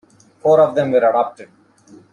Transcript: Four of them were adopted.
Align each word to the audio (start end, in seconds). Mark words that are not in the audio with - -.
Four 0.39 0.61
of 0.61 0.73
them 0.73 0.89
were 0.93 0.97
adopted. 0.97 1.49